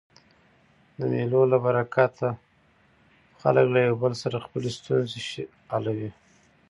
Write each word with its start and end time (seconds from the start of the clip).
د 0.97 0.99
مېلو 1.11 1.41
له 1.51 1.57
برکته 1.65 2.27
خلک 3.41 3.65
له 3.73 3.79
یو 3.87 3.95
بل 4.03 4.13
سره 4.23 4.43
خپلي 4.45 4.69
ستونزي 4.77 5.19
حلوي. 5.73 6.09